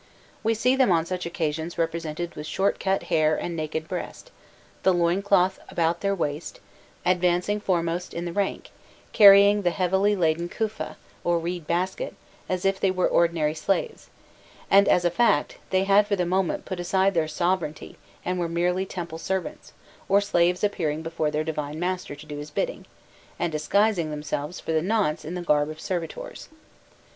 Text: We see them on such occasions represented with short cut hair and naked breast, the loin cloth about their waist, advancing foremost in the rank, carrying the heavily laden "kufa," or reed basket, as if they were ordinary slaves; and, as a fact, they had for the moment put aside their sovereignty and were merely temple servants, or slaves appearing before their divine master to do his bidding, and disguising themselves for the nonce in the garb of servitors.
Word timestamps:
We 0.41 0.55
see 0.55 0.75
them 0.75 0.91
on 0.91 1.05
such 1.05 1.27
occasions 1.27 1.77
represented 1.77 2.33
with 2.33 2.47
short 2.47 2.79
cut 2.79 3.03
hair 3.13 3.35
and 3.35 3.55
naked 3.55 3.87
breast, 3.87 4.31
the 4.81 4.95
loin 4.95 5.21
cloth 5.21 5.59
about 5.69 6.01
their 6.01 6.15
waist, 6.15 6.59
advancing 7.05 7.59
foremost 7.59 8.11
in 8.11 8.25
the 8.25 8.33
rank, 8.33 8.71
carrying 9.13 9.61
the 9.61 9.69
heavily 9.69 10.15
laden 10.15 10.49
"kufa," 10.49 10.97
or 11.23 11.37
reed 11.37 11.67
basket, 11.67 12.15
as 12.49 12.65
if 12.65 12.79
they 12.79 12.89
were 12.89 13.07
ordinary 13.07 13.53
slaves; 13.53 14.09
and, 14.71 14.87
as 14.87 15.05
a 15.05 15.11
fact, 15.11 15.59
they 15.69 15.83
had 15.83 16.07
for 16.07 16.15
the 16.15 16.25
moment 16.25 16.65
put 16.65 16.79
aside 16.79 17.13
their 17.13 17.27
sovereignty 17.27 17.95
and 18.25 18.39
were 18.39 18.49
merely 18.49 18.87
temple 18.87 19.19
servants, 19.19 19.71
or 20.09 20.19
slaves 20.19 20.63
appearing 20.63 21.03
before 21.03 21.29
their 21.29 21.43
divine 21.43 21.79
master 21.79 22.15
to 22.15 22.25
do 22.25 22.37
his 22.39 22.49
bidding, 22.49 22.87
and 23.37 23.51
disguising 23.51 24.09
themselves 24.09 24.59
for 24.59 24.71
the 24.71 24.81
nonce 24.81 25.23
in 25.23 25.35
the 25.35 25.43
garb 25.43 25.69
of 25.69 25.79
servitors. 25.79 26.49